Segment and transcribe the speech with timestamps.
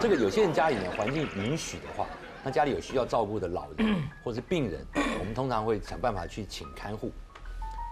[0.00, 2.06] 这个有些人家里呢环境允许的话，
[2.42, 7.12] 那家里有需要照顾的老人或是病人，我们通常会想办法去请看护。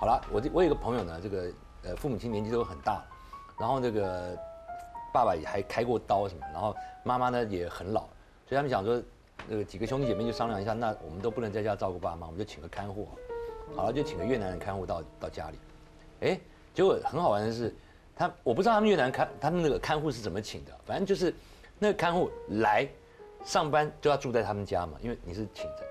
[0.00, 1.52] 好了，我这我有一个朋友呢，这个
[1.82, 3.05] 呃父母亲年纪都很大，
[3.59, 4.34] 然后这个
[5.12, 8.00] 爸爸也还开过刀什么，然后妈妈呢也很老，
[8.46, 9.02] 所以他们想说，
[9.46, 13.06] 那个几个兄弟姐妹就商量一下，那我们都不能在家照顾爸妈，我们就请个看护
[13.77, 15.59] 好，好了就请个越南人看护到到家里，
[16.20, 16.40] 哎，
[16.72, 17.75] 结果很好玩的是，
[18.16, 21.34] 他我不知道他们越南看他们那个看护是怎么请的，反正就是
[21.78, 22.88] 那个看护来
[23.45, 25.86] 上班就要住在他们家嘛，因为你是请的，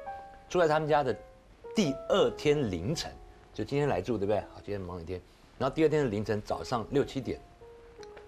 [0.49, 1.15] 住在他们家的
[1.75, 3.11] 第二天凌晨。
[3.53, 4.39] 就今天来住对不对？
[4.53, 5.19] 好，今天忙一天，
[5.57, 7.39] 然后第二天的凌晨早上六七点，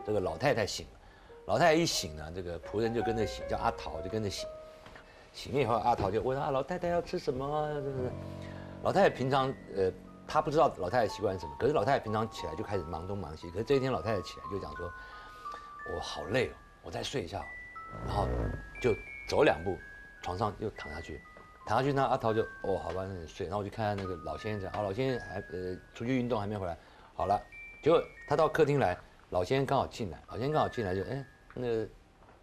[0.03, 0.99] 这个老太太醒了，
[1.45, 4.49] 老太太一醒呢，这个仆人就跟着醒，叫阿桃就跟着醒，
[5.31, 7.69] 醒了以后阿桃就问啊，老太太要吃什么？
[8.81, 9.91] 老太太平常呃，
[10.27, 14.91] 她不知道老太太习惯什么，可是老太太平常起来就开始忙东忙西，可是这一天老太太起来就讲说，
[15.93, 16.53] 我好累哦，
[16.89, 17.45] 我再睡一下，
[18.07, 18.27] 然后
[18.81, 18.95] 就
[19.27, 19.77] 走两步，
[20.23, 21.21] 床上又躺下去。
[21.67, 23.45] 躺下去，那阿桃就哦，好吧，那你睡。
[23.45, 26.75] 然后我就看看那个老先生，啊，老先生还呃出去运动还没回来。
[27.13, 27.39] 好了，
[27.83, 28.97] 结果他到客厅来，
[29.29, 31.23] 老先生刚好进来，老先生刚好进来就哎，
[31.53, 31.87] 那个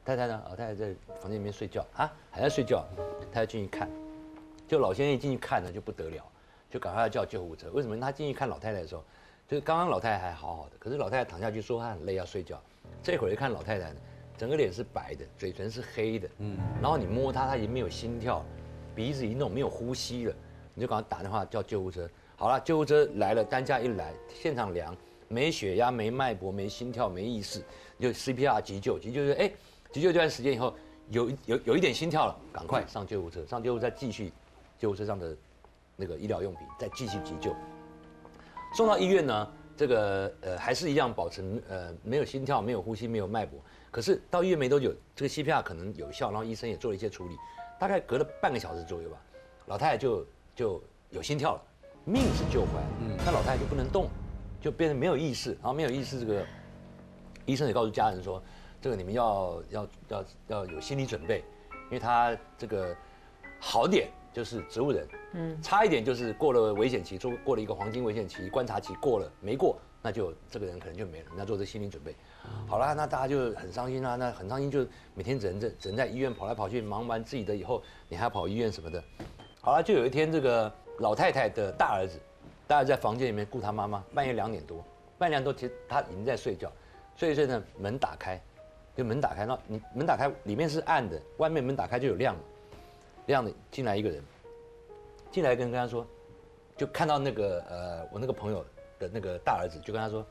[0.05, 0.41] 太太呢？
[0.49, 2.87] 老太太在房间里面睡觉啊，还在睡觉。
[3.33, 3.91] 太太进去看，
[4.69, 6.25] 就老先生一进去看呢就不得了，
[6.71, 7.69] 就赶快要叫救护车。
[7.73, 7.99] 为什么？
[7.99, 9.05] 他进去看老太太的时候，
[9.49, 12.63] 就是刚刚老太太还好好的，可是老太太躺下去说她很累要睡觉。
[13.03, 13.97] 这会儿一看老太太呢，
[14.37, 18.45] 整个脸是白的，嘴唇是黑的，嗯，然后你摸他，他已经没有心跳。
[18.95, 20.35] 鼻子一弄没有呼吸了，
[20.73, 22.09] 你就赶快打电话叫救护车。
[22.35, 24.97] 好了，救护车来了，担架一来，现场量
[25.29, 27.63] 没血压、没脉搏、没心跳、没意识，
[27.99, 28.99] 就 CPR 急救。
[28.99, 29.53] 急救是哎，
[29.93, 30.75] 急救这段时间以后
[31.11, 34.33] 有有有一点心跳了，赶快上救护车，上救护车再继续
[34.79, 35.37] 救护车上的
[35.95, 37.55] 那个医疗用品再继续急救。
[38.75, 43.61] 送到医院呢，这个呃还是一样保持呃没有心跳、没有呼吸、没有脉搏。
[43.91, 47.37] 可是到医院没多久，这个 CPR 可能有效，然后医生也做了一些处理。
[47.79, 49.17] 大概隔了半个小时左右吧，
[49.67, 51.63] 老太太就就有心跳了，
[52.05, 54.09] 命是救回来了，嗯，但老太太就不能动，
[54.61, 56.47] 就变成没有意识，然后没有意识，这个
[57.45, 58.43] 医生也告诉家人说，
[58.81, 61.45] 这个你们要要要要有心理准备，
[61.87, 62.97] 因为他这个
[63.61, 72.15] 好点就是植物人，嗯，差一点就是过了危险期，做过了一个黄金危险期，观察期过了没过，那就这个人可能就没了，你要做这心理准备。
[72.69, 74.15] 好啦，那大家就很伤心啦。
[74.17, 79.03] 那很伤心，就每天只能在只能在医院跑来跑去，忙完自己的以后，你还要跑医院什么的。
[79.63, 82.19] 好了，就有一天，这个老太太的大儿子，
[82.67, 84.85] 大家在房间里面顾他妈妈，半夜两点多，
[85.17, 86.71] 半夜两点多，其实他已经在睡觉，
[87.17, 88.39] 睡一睡呢，门打开，
[88.95, 92.37] 就门打开，那你门打开，里面是暗的，外面门打开就有亮，
[93.27, 94.23] 这样的进来一个人，
[95.33, 96.07] 进来跟跟他说，
[96.77, 98.65] 就看到那个呃，我那个朋友
[98.99, 100.25] 的那个大儿子，就跟他说，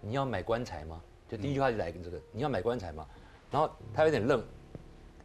[0.00, 1.00] 你要买棺材吗？
[1.28, 3.06] 就第一句话就来跟这个，你要买棺材吗？
[3.50, 4.42] 然后他有点愣，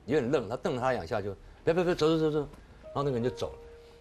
[0.06, 2.40] 有点愣，他瞪了他两下就，别别别，走走走走，
[2.84, 3.60] 然后那个人就走了，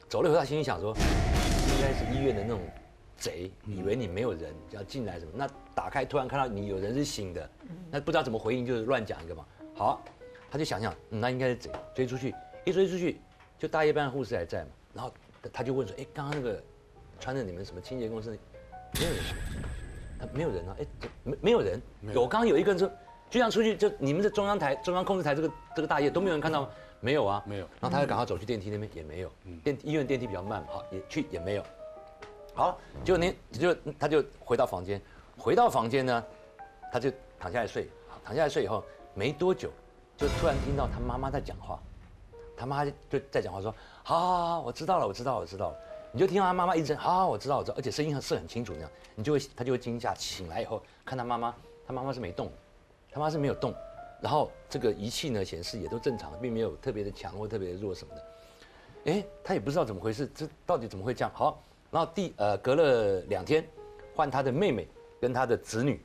[0.08, 2.60] 走了以后他心里想说，应该是医院的那种
[3.16, 7.48] 贼，以为你没有人要进来什么，那打开突然看到你有人是醒的，
[7.90, 9.46] 那不知道怎么回应，就是乱讲一个嘛。
[9.74, 10.02] 好，
[10.50, 13.20] 他就想想，那应该是贼，追出去，一追出去
[13.58, 15.12] 就大夜班护士还在嘛，然后
[15.52, 16.62] 他就问说，哎，刚刚那个
[17.18, 18.30] 穿着你们什么清洁公司，
[18.94, 19.22] 没有人。
[20.18, 20.86] 他没有人啊，哎，
[21.24, 21.82] 没没有人，
[22.14, 22.88] 有刚刚有一个人说，
[23.28, 26.68] 就像出去就你们的中央台、中央控制台这个这个大夜都没有人看到吗？
[27.00, 27.66] 没有啊，没有。
[27.80, 29.32] 然后他就赶快走去电梯那边，也没有。
[29.64, 31.64] 电医院电梯比较慢，好也去也没有。
[32.54, 35.02] 好，结果那就他就回到房间，
[35.36, 36.24] 回到房间呢，
[36.92, 37.88] 他就躺下来睡，
[38.24, 38.84] 躺下来睡以后
[39.14, 39.70] 没多久，
[40.16, 41.82] 就突然听到他妈妈在讲话，
[42.62, 43.74] 他妈就在讲话说，
[44.04, 45.76] 好好好，我知道了，我知道，我知道了。
[46.12, 51.52] 你就听到他妈妈一直好，我知道，我知道，而且声音是很清楚那样，你就会他就会惊吓，醒来以后看他妈妈，
[51.84, 52.52] 他妈妈是没动，
[53.10, 53.74] 他妈是没有动，
[54.20, 58.22] 然后这个仪器呢显示也都正常，并没有特别的强或特别的弱什么的，
[59.06, 61.32] 哎，他也不知道怎么回事，这到底怎么会这样？
[61.34, 63.66] 好，然后第呃隔了两天，
[64.14, 64.86] 换他的妹妹
[65.20, 66.00] 跟他的子女，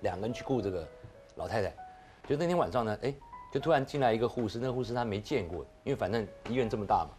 [0.00, 0.84] 两个人去顾这个
[1.36, 1.72] 老太太，
[2.28, 3.14] 就那天晚上呢，哎，
[3.52, 7.10] 就突然进来一个护士，那个护士他没见过，因为反正医院这么大嘛。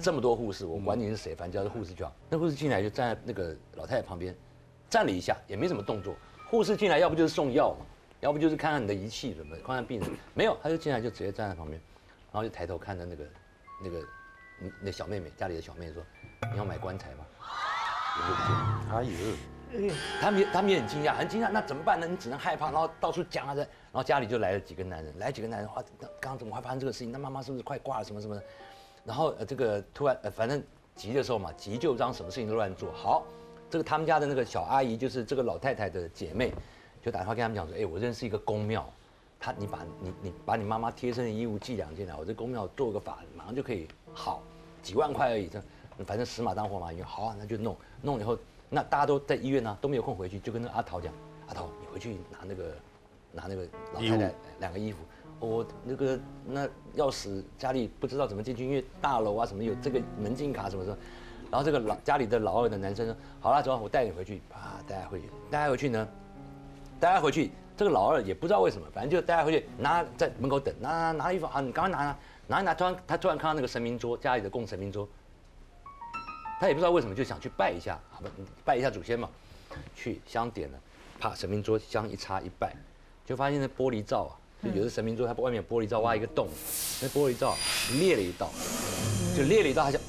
[0.00, 2.10] 这么多护士，我管你是谁，反正只要是护士就好。
[2.30, 4.34] 那护士进来就站在那个老太太旁边，
[4.88, 6.14] 站了一下，也没什么动作。
[6.48, 7.84] 护士进来要不就是送药嘛，
[8.20, 10.10] 要不就是看看你的仪器什么，看看病人。
[10.32, 11.78] 没有，他就进来就直接站在旁边，
[12.32, 13.24] 然后就抬头看着那个
[13.84, 14.02] 那个
[14.80, 16.02] 那小妹妹家里的小妹妹说
[16.50, 17.26] ：“你要买棺材吗？”
[18.92, 19.10] 哎呦，
[20.20, 21.50] 他们也他们也很惊讶，很惊讶。
[21.50, 22.06] 那怎么办呢？
[22.06, 23.60] 你只能害怕，然后到处讲啊这。
[23.60, 27.10] 然后家里就来了几个男人，来几个男人，哇，刚刚怎么会发生这个事情？
[27.10, 28.04] 那妈妈是不是快挂了？
[28.04, 28.42] 什么什么的？
[29.04, 30.62] 然后呃，这个突然呃，反正
[30.94, 32.92] 急的时候嘛，急就让什么事情都乱做。
[32.92, 33.24] 好，
[33.70, 36.52] 这个他们家的那个小阿姨，就是这个老太太的姐妹，
[37.02, 38.86] 就打电话跟他们讲说，哎，我认识一个公庙，
[39.40, 44.42] 他你把你你把你妈妈贴身的衣物寄两件来，我这公庙做个法，马上就可以好，
[44.82, 45.62] 几万块而已，这
[46.04, 48.36] 反正死马当活马医，好啊，那就弄弄以后，
[48.68, 51.12] 那大家都在医院呢，都没有空回去，就跟那阿桃讲，
[51.48, 52.74] 阿桃你回去拿那个
[53.32, 54.98] 拿那个老太太两个衣服。
[55.38, 56.66] 我那个那
[56.96, 60.96] 钥匙家里不知道怎么进去，因为大楼啊什么有这个门禁卡什么什么，
[61.50, 65.88] 然后这个老家里的老二的男生说好了走，我带你回去，啊带他回去，带他回去。
[65.90, 66.08] 呢，
[66.98, 72.16] 带他回去，这个老二也不知道为什么，反正就带他回去，拿在门口等，拿拿拿衣服啊，你赶快拿拿
[72.46, 75.06] 拿一拿，突然他突然看到那个神明桌，家里的供神明桌，
[76.58, 78.30] 他也不知道为什么就想去拜一下，好吧，
[78.64, 79.28] 拜一下祖先嘛，
[79.94, 80.78] 去香点了，
[81.20, 82.74] 啪神明桌香一插一拜，
[83.24, 84.32] 就发现那玻璃罩啊。
[84.64, 86.48] 就有的神明桌，它外面玻璃罩挖一个洞，
[87.02, 87.54] 那玻璃罩
[88.00, 88.50] 裂了一道，
[89.36, 90.00] 就裂了一道，他想，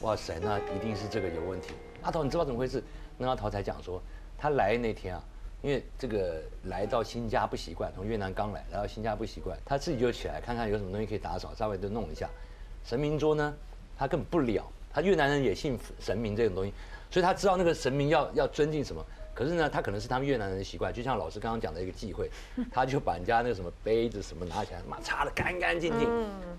[0.00, 1.74] 哇塞，那一定是这个有问题。
[2.00, 2.82] 阿桃，你知道怎么回事？
[3.18, 4.02] 那阿桃才讲说，
[4.38, 5.22] 他来那天啊，
[5.60, 12.28] 因为这个来到新家不习惯，从越南刚来，来到新家不习惯，他自己就起来看看有什么东西可以打扫，稍微都弄一下。
[12.86, 13.54] 神明桌呢，
[13.98, 16.72] 他根本不了，他越南人也信神明这种东西，
[17.10, 19.04] 所以他知道那个神明要要尊敬什么。
[19.34, 22.30] 可是呢，他可能是他们越南人的习惯，就像老师刚刚讲的一个忌讳，
[22.70, 26.08] 他就把人家那个什么杯子什么拿起来，嘛擦的干干净净。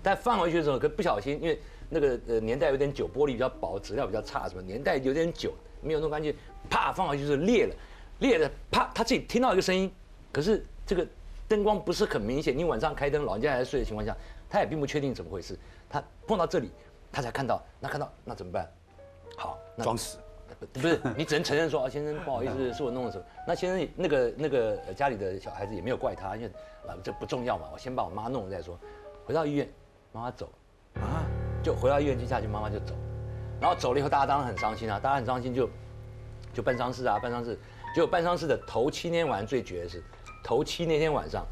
[0.02, 6.34] 但放回去的时候，可不小心，因为那个呃年代有点久，玻璃比较薄，质量比较差，什么年代有点久，没有弄干净，
[6.68, 7.74] 啪放回去就是裂了，
[8.18, 9.90] 裂了，啪他自己听到一个声音，
[10.30, 11.06] 可是这个
[11.48, 14.14] 灯光不是很明显，你晚上开灯，老人家还在睡的情况下，
[14.50, 16.70] 他也并不确定怎么回事，他碰到这里，
[17.12, 18.70] 他才看到，那看到那怎么办？
[19.36, 20.18] 好，那装死。
[20.72, 23.24] 不是，你只能承认说啊，先生不好意思，是我弄的什么？
[23.46, 26.48] 那先生那个那个家里的小孩子也没有怪他，因为
[26.86, 28.78] 啊这不重要嘛，我先把我妈弄了再说。
[29.26, 29.68] 回到医院，
[30.12, 30.48] 妈妈走，
[30.94, 31.26] 啊，
[31.62, 32.94] 就回到医院去下去，妈妈就走，
[33.60, 35.68] 然后走了以后，大家当然很伤心啊，大家很伤心就
[36.54, 37.58] 就办丧事啊，办丧事。
[37.94, 40.02] 结果办丧事的头七天晚上最绝的是，
[40.44, 41.44] 头七那天晚上，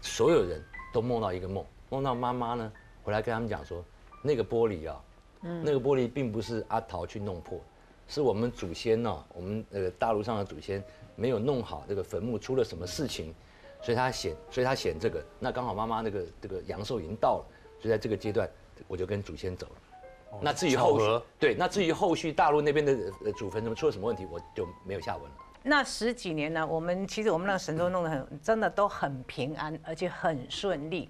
[0.00, 2.70] 所有人都梦到一个梦，梦到妈妈呢
[3.02, 3.84] 回来跟他们讲说，
[4.26, 5.00] 那个玻璃啊，
[5.42, 7.60] 嗯，那个玻璃并不是阿桃去弄破。
[8.08, 10.82] 是我们祖先呢，我们呃大陆上的祖先
[11.14, 13.34] 没有弄好这个坟墓，出了什么事情，
[13.82, 15.24] 所以他显，所以他显这个。
[15.40, 17.44] 那刚好妈妈那个这个阳寿已经到了，
[17.80, 18.48] 所以在这个阶段，
[18.86, 20.40] 我就跟祖先走了。
[20.40, 25.36] 那至于后续，对，那至于后续大陆那边的呃祖坟怎么出了什么问题，我就没有下文了。
[25.68, 31.08] 那十几年呢，我们其实我们那个神州弄得很，真的都很平安，而且很顺利。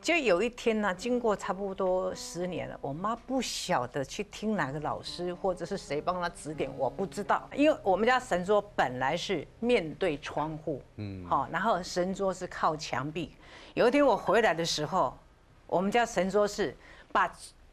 [0.00, 13.34] 就有一天呢，经过差不多十年了，我妈不晓得去听哪个老师或者是谁帮她指点，我不知道，因为我们家神桌本来是面对窗户，嗯，好，然后神桌是靠墙壁。
[13.74, 15.18] 有一天我回来的时候，
[15.66, 16.76] 我们家神桌是
[17.10, 17.32] 把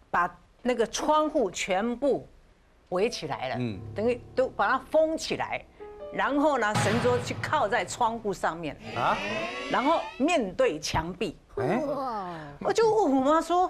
[0.09, 2.27] 把那个窗户全部
[2.89, 5.63] 围起来了，嗯，等于都把它封起来。
[6.13, 9.18] 然后呢，神桌去靠在窗户上面啊，
[9.71, 11.38] 然后面对墙壁。
[11.57, 11.81] 哎，
[12.60, 13.69] 我就问我妈说：“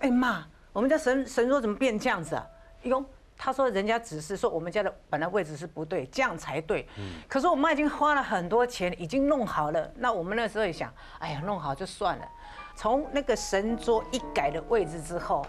[0.00, 2.46] 哎妈，我们家神神桌怎么变这样子啊？”
[2.84, 3.04] 哟，
[3.36, 6.86] 她说人家只是说我们家的本来位置是不对，这样才对。
[6.98, 7.22] 嗯。
[7.28, 9.90] 可是我妈已经花了很多钱，已经弄好了。
[9.96, 12.28] 那我们那时候也想，哎呀，弄好就算了。
[12.74, 15.46] 从那个神桌一改的位置之后，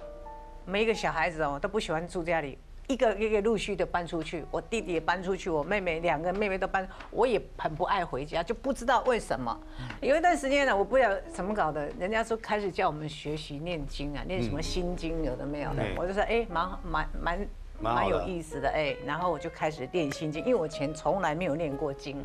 [0.65, 2.57] 每一个小孩子哦都不喜欢住家里。
[2.91, 9.57] 一个一个陆续的搬出去，我弟弟也搬出去，我妹妹两个妹妹都搬，我也很不爱回家，就不知道为什么。
[10.01, 17.47] 有一段时间呢，我不知道怎么搞的，人家说开始叫我们学习念经啊，念什么心经，有的没有的，我就说哎，蛮蛮蛮
[17.81, 22.23] 蛮有意思的哎，然后我就开始念心经，因为我以前从来没有念过经。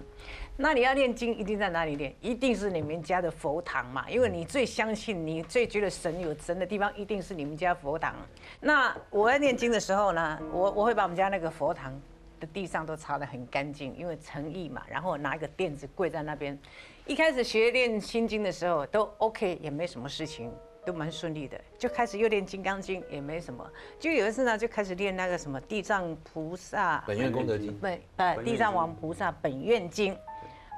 [0.58, 2.14] 那你要念经，一定在哪里念？
[2.20, 8.14] 一定是你们家的佛堂嘛，因为你最相信、你最觉得神有神的地方，一定是你们家佛堂。
[8.60, 11.92] 那我在念经的时候呢，我我会把我们家那个佛堂
[12.40, 14.82] 的地上都擦得很干净，因为诚意嘛。
[14.88, 16.58] 然后我拿一个垫子跪在那边。
[17.06, 20.50] 一开始学练心经的时候都 OK，也没什么事情，
[20.86, 21.60] 都蛮顺利的。
[21.76, 23.68] 就开始又练金刚经，也没什么。
[23.98, 30.16] 就有一次呢，就开始练那个什么地藏菩萨本愿功德经，本呃地藏王菩萨本愿经。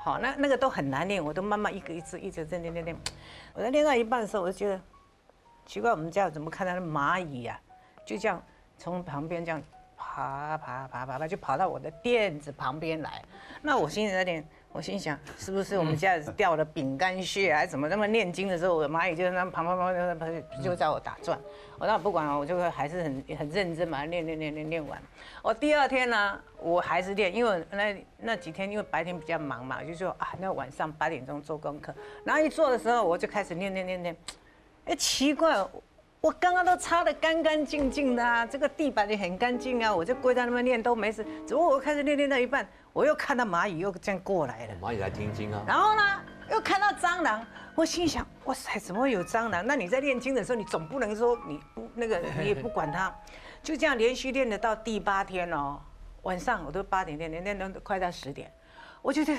[0.02, 2.96] 好，那那个都很难练，我都慢慢一个一字一直在练练练。
[3.52, 4.80] 我在练到一半的时候，我就觉得
[5.66, 7.60] 奇怪，我们家怎么看到那蚂蚁呀？
[8.06, 8.42] 就这样
[8.78, 9.62] 从旁边这样
[9.96, 13.22] 爬爬爬爬爬，就跑到我的垫子旁边来。
[13.60, 14.42] 那我心里在练。
[14.70, 17.88] 我心想，是不是我们家掉了饼干屑还是怎么？
[17.88, 21.38] 那么念经的时候，我的蚂蚁就在那跑跑跑跑跑，就在我打转。
[21.78, 25.00] 我那不管了，我就还是很很认真把它练练练练练完。
[25.42, 31.92] 我第二天呢，我还是练，因为那那几天因为白天比较忙嘛，我就说啊，那晚上八点钟做功课。
[32.22, 34.16] 然后一做的时候，我就开始念念念念。
[34.84, 35.56] 哎，奇怪，
[36.20, 41.24] 我刚刚都擦得干干净净的啊，这个地板也很干净啊，我就跪在那边练都没事。
[41.46, 42.68] 只不过我开始练练到一半。
[42.98, 45.62] 我又看到蚂蚁又这样过来了，蚂蚁来听经啊。
[45.64, 46.02] 然后呢，
[46.50, 49.64] 又看到蟑螂，我心想，哇塞，怎么会有蟑螂？
[49.64, 53.14] 那你在练经的时候，你总不能说你不那个，你也不管它，
[53.62, 55.80] 就这样连续练的到第八天哦，
[56.22, 58.52] 晚上我都八点练，练练都快到十点，
[59.00, 59.32] 我觉得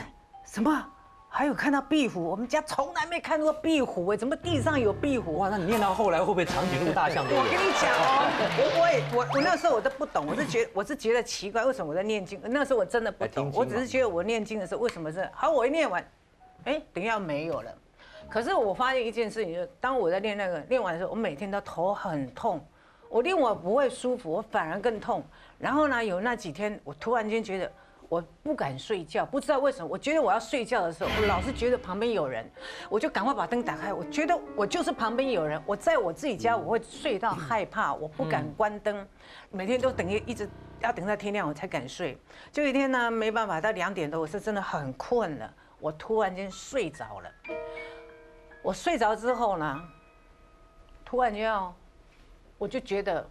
[0.45, 0.91] 什么？
[1.31, 5.37] 还有看到壁虎，我们家从来没看过壁虎哎，怎么地上有壁虎？
[5.37, 7.39] 哇，那你念到后来会不会长颈鹿、大象都有？
[7.39, 8.25] 我跟你讲哦，
[8.57, 12.41] 我我也我我那时候我都不懂，我是觉我是觉得奇怪，为什么我在念经？
[12.43, 15.51] 那时候我真的不懂，我只是觉得我念经的时候为什么是好？
[15.51, 16.03] 我一念完，
[16.65, 17.71] 哎，等一下没有了。
[18.27, 22.59] 可是我发现一件事情，就是当我在练那个练完的时候，我每天都头很痛，
[23.07, 25.23] 我练我不会舒服，我反而更痛。
[25.59, 27.71] 然后呢，有那几天我突然间觉得。
[28.09, 29.87] 我不敢睡觉，不知道为什么。
[29.87, 32.43] 我觉得我要睡觉的时候，我老是觉得旁边有人，
[32.89, 33.93] 我就赶快把灯打开。
[33.93, 35.61] 我觉得我就是旁边有人。
[35.63, 39.07] 我在我自己家，我会睡到害怕，我不敢关灯，
[39.51, 40.49] 每天都等于一直
[40.79, 42.17] 要等到天亮我才敢睡。
[42.51, 47.31] 就一天呢，没办法，到两点多，我是真的很困了，我突然间睡着了。
[48.63, 49.81] 我睡着之后呢，
[51.05, 51.71] 突然间哦，
[52.57, 53.29] 我就觉得。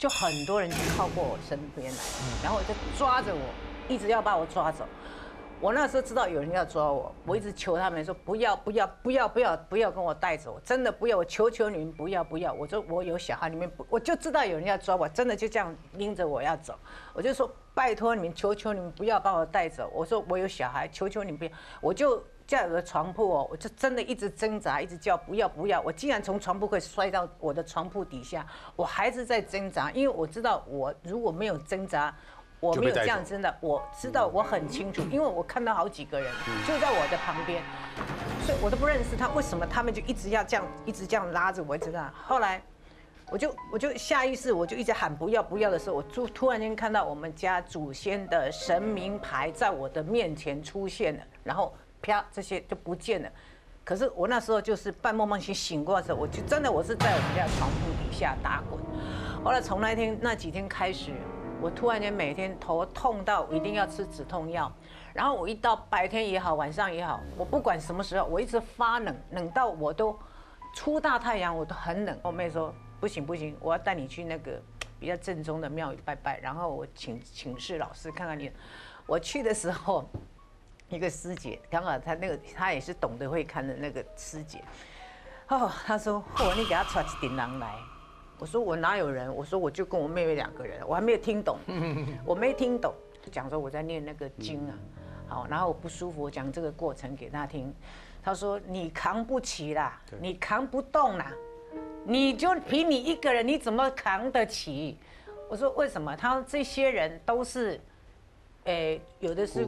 [0.00, 1.98] 就很多人就靠过我身边来，
[2.42, 3.40] 然后就抓着我，
[3.86, 4.86] 一直要把我抓走。
[5.60, 12.50] 我那时候知道有人要抓我，我一直求他们说不要不要不要不要不要跟我带走，真的不要，我求求你们不要不要。
[12.50, 16.74] 我说我有小孩，你们不，我就知道有人要抓我，真的就这样拎着我要走。
[17.12, 19.90] 我就说拜托你们，求求你们不要把我带走。
[19.94, 21.50] 我说我有小孩，求求你们不要，
[21.80, 22.22] 我就。
[22.50, 25.80] 在我的床铺哦，我就真的一直挣扎，一直叫不要不要。
[25.82, 32.12] 我竟然从床铺会摔到我的床铺底下，我还是在挣扎，因为我知道我如果没有挣扎，
[32.58, 36.28] 我没有这样真的，我知道我很清楚，因为我看到好几个人
[36.66, 37.62] 就在我的旁边，
[38.44, 42.10] 所以我都不认识他，为什么他们就一直要这样，一直这样拉着我，知道？
[42.26, 42.60] 后来
[43.30, 51.74] 我就我就下意识我就一直喊不要不要的时候，我突突然间看到我们家祖先的神明牌在我的面前出现了，然后。
[52.02, 53.28] 啪，这些就不见了。
[53.84, 58.80] 可是我那时候就是半梦半醒醒过来的时候，我就真的我是在我们家床铺底下打滚。
[59.44, 61.12] 后来从那天那几天开始，
[61.60, 64.72] 我突然间每天头痛到一定要吃止痛药。
[65.12, 70.18] 然后我一到白天也好，晚上也好，我不管什么时候，我一直发冷，冷到我都
[70.72, 72.18] 出大太阳我都很冷。
[72.22, 74.60] 我妹说不行不行，我要带你去那个
[74.98, 76.38] 比较正宗的庙宇拜拜。
[76.40, 78.52] 然后我请请示老师看看你。
[79.06, 80.08] 我去的时候。
[80.92, 84.60] 一个师姐，刚好她那个她也是懂得会看的那个师姐，
[85.46, 87.76] 哦，她说：“嚯，你给她抓一顶狼来。”
[88.40, 91.58] 我说：“我哪有人？”我说：“我就跟我妹妹两个人。”我还没有听懂，
[92.26, 92.92] 我没听懂，
[93.30, 94.74] 讲说我在念那个经啊，
[95.28, 97.72] 好，然后我不舒服，我讲这个过程给她听。
[98.20, 101.32] 他说：“你扛不起啦，你扛不动啦，
[102.04, 104.96] 你就凭你一个人，你怎么扛得起？”
[105.48, 107.80] 我说：“为什么？”他说：“这些人都是。”
[108.64, 109.64] 诶，有的是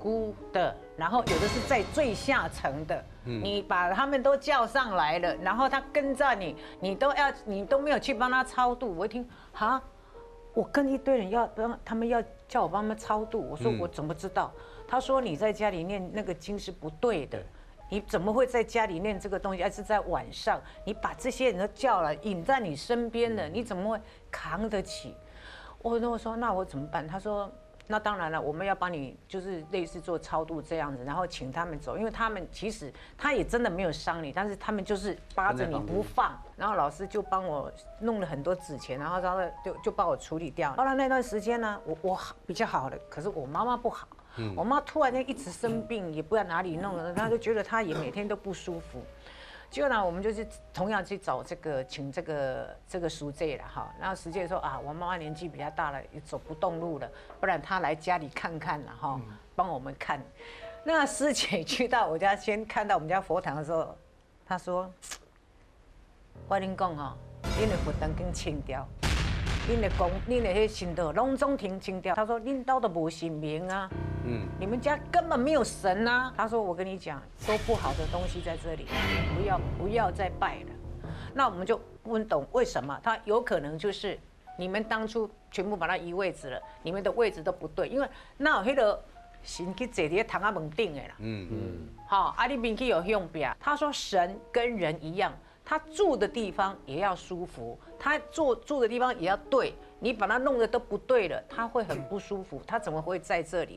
[0.00, 3.02] 孤的，然后有的是在最下层的。
[3.24, 8.96] 你把他们都叫上来了，然后他跟着你，你都要，你都没有去帮他超度。
[8.96, 9.80] 我一听，哈，
[10.54, 13.40] 我跟一堆人要帮他们要叫我帮他们超度。
[13.48, 14.52] 我说我怎么知道？
[14.88, 17.40] 他说你在家里念那个经是不对的，
[17.92, 19.62] 你怎么会在家里念这个东西？
[19.62, 25.14] 而是在晚上，你把这些人都叫了，引在你身边的，你怎么会扛得起？
[25.82, 27.06] 我那我说那我怎么办？
[27.06, 27.52] 他说。
[27.88, 36.32] 那当然了，我们要帮你，就是类似做超度这样子，然后请他们走，因为他们其实他也真的没有伤你，但是他们就是扒着你不放。
[36.56, 40.72] 然后老师就帮我弄了很多纸钱，然后然后就就帮我处理掉。
[40.74, 44.06] 后来那段时间呢，我我比较好了，可是我妈妈不好，
[44.56, 49.02] 我妈突然间一直生病，也不知道哪里弄的，她就觉得她也每天都不舒服。
[49.70, 53.90] 结果呢，我们就是同样去找这个，请这个这个书记了哈。
[53.98, 57.10] 然后书记说啊，我妈妈年纪比较大了，也走不动路了，
[57.40, 59.18] 不然她来家里看看了哈，
[59.56, 60.22] 帮我们看。
[60.84, 63.96] 那师姐去到我家，先看到我们家佛堂的时候，
[64.44, 64.92] 她说
[66.48, 67.16] ：“我跟你讲哈，
[67.58, 68.86] 你的佛堂更清掉。”
[69.68, 72.16] 恁的公，恁的迄神道拢总停清掉。
[72.16, 73.88] 他说恁道都无神明啊，
[74.26, 76.34] 嗯，你们家根本没有神啊。
[76.36, 78.86] 他说我跟你讲，都不好的东西在这里，
[79.36, 81.10] 不要不要再拜了。
[81.32, 84.18] 那我们就不懂为什么，他有可能就是
[84.58, 89.00] 你们当初全部把它移位置了，你们的位置都不对，因为那有迄个
[89.44, 93.56] 神去坐在堂啊门顶的啦，嗯嗯，好，阿里面去有用边。
[93.60, 95.32] 他说神跟人一样。
[95.64, 99.74] 他住的地方也要舒服，他住住的地方也要对。
[100.00, 102.60] 你把他弄得都不对了，他会很不舒服。
[102.66, 103.70] 他怎么会在这里？